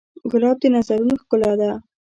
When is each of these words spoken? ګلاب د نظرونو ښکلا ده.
ګلاب 0.31 0.57
د 0.61 0.65
نظرونو 0.75 1.13
ښکلا 1.21 1.51
ده. 1.59 1.71